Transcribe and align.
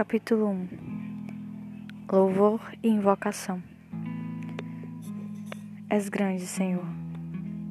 Capítulo 0.00 0.46
1 0.48 0.68
Louvor 2.10 2.58
e 2.82 2.88
Invocação 2.88 3.62
És 5.90 6.08
grande, 6.08 6.46
Senhor, 6.46 6.86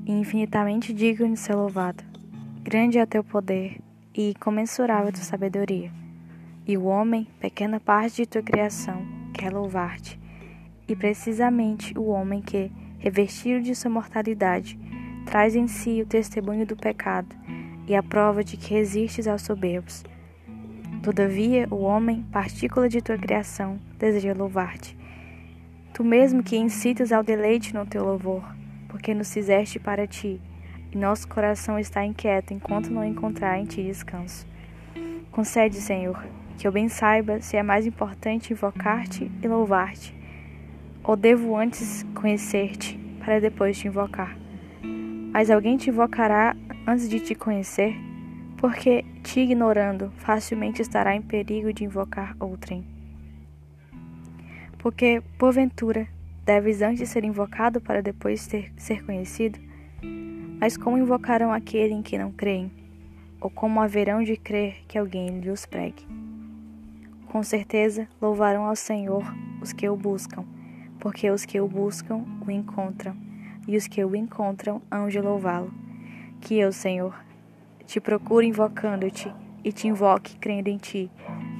e 0.05 0.11
infinitamente 0.11 0.93
digno 0.93 1.33
de 1.33 1.39
ser 1.39 1.55
louvado. 1.55 2.03
Grande 2.61 2.99
é 2.99 3.05
teu 3.07 3.23
poder 3.23 3.79
e 4.13 4.29
incomensurável 4.29 5.11
tua 5.11 5.23
sabedoria. 5.23 5.91
E 6.67 6.77
o 6.77 6.83
homem, 6.83 7.27
pequena 7.39 7.79
parte 7.79 8.17
de 8.17 8.27
tua 8.27 8.43
criação, 8.43 9.01
quer 9.33 9.51
louvar-te. 9.51 10.19
E 10.87 10.95
precisamente 10.95 11.97
o 11.97 12.09
homem 12.09 12.43
que, 12.43 12.71
revestido 12.99 13.63
de 13.63 13.73
sua 13.73 13.89
mortalidade, 13.89 14.77
traz 15.25 15.55
em 15.55 15.67
si 15.67 15.99
o 16.03 16.05
testemunho 16.05 16.67
do 16.67 16.77
pecado 16.77 17.35
e 17.87 17.95
a 17.95 18.03
prova 18.03 18.43
de 18.43 18.55
que 18.55 18.75
resistes 18.75 19.27
aos 19.27 19.41
soberbos 19.41 20.03
Todavia, 21.09 21.67
o 21.71 21.77
homem, 21.77 22.23
partícula 22.31 22.87
de 22.87 23.01
tua 23.01 23.17
criação, 23.17 23.79
deseja 23.97 24.31
louvar-te. 24.31 24.95
Tu 25.91 26.03
mesmo 26.03 26.43
que 26.43 26.55
incitas 26.55 27.11
ao 27.11 27.23
deleite 27.23 27.73
no 27.73 27.83
teu 27.83 28.05
louvor, 28.05 28.43
porque 28.87 29.15
nos 29.15 29.33
fizeste 29.33 29.79
para 29.79 30.05
ti, 30.05 30.39
e 30.91 30.95
nosso 30.95 31.27
coração 31.27 31.79
está 31.79 32.05
inquieto 32.05 32.53
enquanto 32.53 32.91
não 32.91 33.03
encontrar 33.03 33.57
em 33.57 33.65
ti 33.65 33.81
descanso. 33.81 34.45
Concede, 35.31 35.77
Senhor, 35.77 36.23
que 36.59 36.67
eu 36.67 36.71
bem 36.71 36.87
saiba 36.87 37.41
se 37.41 37.57
é 37.57 37.63
mais 37.63 37.87
importante 37.87 38.53
invocar-te 38.53 39.31
e 39.41 39.47
louvar-te, 39.47 40.13
ou 41.03 41.15
devo 41.15 41.55
antes 41.55 42.05
conhecer-te 42.13 42.99
para 43.25 43.41
depois 43.41 43.79
te 43.79 43.87
invocar. 43.87 44.37
Mas 45.33 45.49
alguém 45.49 45.75
te 45.75 45.89
invocará 45.89 46.55
antes 46.85 47.09
de 47.09 47.19
te 47.19 47.33
conhecer? 47.33 48.08
Porque, 48.59 49.05
te 49.23 49.39
ignorando, 49.39 50.11
facilmente 50.17 50.81
estará 50.81 51.15
em 51.15 51.21
perigo 51.21 51.71
de 51.71 51.85
invocar 51.85 52.35
outrem. 52.41 52.85
Porque, 54.77 55.23
porventura, 55.37 56.09
deves 56.45 56.81
antes 56.81 57.07
ser 57.07 57.23
invocado 57.23 57.79
para 57.79 58.01
depois 58.01 58.45
ter, 58.47 58.73
ser 58.75 59.05
conhecido? 59.05 59.57
Mas 60.59 60.75
como 60.75 60.97
invocarão 60.97 61.53
aquele 61.53 61.93
em 61.93 62.01
que 62.01 62.17
não 62.17 62.33
creem? 62.33 62.69
Ou 63.39 63.49
como 63.49 63.79
haverão 63.79 64.21
de 64.21 64.35
crer 64.35 64.83
que 64.89 64.97
alguém 64.97 65.39
lhes 65.39 65.65
pregue? 65.65 66.05
Com 67.27 67.41
certeza 67.43 68.09
louvarão 68.21 68.65
ao 68.65 68.75
Senhor 68.75 69.23
os 69.61 69.71
que 69.71 69.87
o 69.87 69.95
buscam, 69.95 70.43
porque 70.99 71.31
os 71.31 71.45
que 71.45 71.61
o 71.61 71.67
buscam 71.67 72.25
o 72.45 72.51
encontram, 72.51 73.15
e 73.65 73.77
os 73.77 73.87
que 73.87 74.03
o 74.03 74.13
encontram 74.17 74.81
hão 74.91 75.07
de 75.07 75.21
louvá-lo. 75.21 75.73
Que 76.41 76.57
eu, 76.59 76.73
Senhor, 76.73 77.28
te 77.89 77.99
procuro 77.99 78.45
invocando-te 78.45 79.33
e 79.63 79.71
te 79.71 79.87
invoque 79.87 80.37
crendo 80.37 80.69
em 80.69 80.77
ti, 80.77 81.09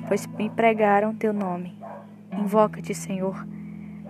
pois 0.08 0.27
me 0.27 0.47
pregaram 0.47 1.11
teu 1.11 1.33
nome. 1.33 1.75
Invoca-te, 2.38 2.94
Senhor, 2.94 3.47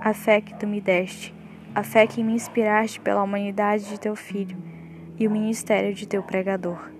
a 0.02 0.14
fé 0.14 0.42
que 0.42 0.54
tu 0.54 0.68
me 0.68 0.82
deste, 0.82 1.34
a 1.74 1.82
fé 1.82 2.06
que 2.06 2.22
me 2.22 2.34
inspiraste 2.34 3.00
pela 3.00 3.24
humanidade 3.24 3.86
de 3.86 3.98
teu 3.98 4.18
filho 4.18 4.58
e 5.18 5.26
o 5.26 5.32
ministério 5.32 5.94
de 5.94 6.06
teu 6.06 6.22
pregador. 6.22 6.92